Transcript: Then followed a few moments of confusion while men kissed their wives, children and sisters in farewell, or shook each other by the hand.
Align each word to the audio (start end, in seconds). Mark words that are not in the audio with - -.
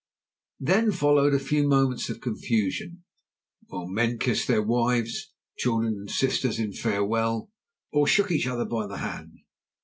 Then 0.59 0.91
followed 0.91 1.31
a 1.31 1.37
few 1.39 1.67
moments 1.67 2.09
of 2.09 2.21
confusion 2.21 3.03
while 3.67 3.87
men 3.87 4.17
kissed 4.17 4.47
their 4.47 4.63
wives, 4.63 5.31
children 5.59 5.93
and 5.93 6.09
sisters 6.09 6.57
in 6.57 6.73
farewell, 6.73 7.51
or 7.91 8.07
shook 8.07 8.31
each 8.31 8.47
other 8.47 8.65
by 8.65 8.87
the 8.87 8.97
hand. 8.97 9.41